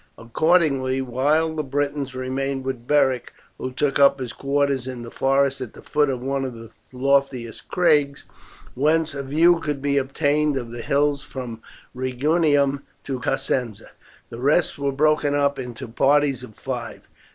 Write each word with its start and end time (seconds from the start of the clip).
Accordingly, 0.17 0.99
while 1.03 1.53
the 1.53 1.61
Britons 1.63 2.15
remained 2.15 2.65
with 2.65 2.87
Beric, 2.87 3.33
who 3.59 3.71
took 3.71 3.99
up 3.99 4.19
his 4.19 4.33
quarters 4.33 4.87
in 4.87 5.03
the 5.03 5.11
forest 5.11 5.61
at 5.61 5.73
the 5.73 5.83
foot 5.83 6.09
of 6.09 6.23
one 6.23 6.43
of 6.43 6.55
the 6.55 6.71
loftiest 6.91 7.67
crags, 7.67 8.23
whence 8.73 9.13
a 9.13 9.21
view 9.21 9.59
could 9.59 9.79
be 9.79 9.99
obtained 9.99 10.57
of 10.57 10.71
the 10.71 10.81
hills 10.81 11.21
from 11.21 11.61
Rhegium 11.93 12.81
to 13.03 13.19
Cosenza, 13.19 13.91
the 14.31 14.39
rest 14.39 14.79
were 14.79 14.91
broken 14.91 15.35
up 15.35 15.59
into 15.59 15.87
parties 15.87 16.41
of 16.41 16.55
five. 16.55 17.01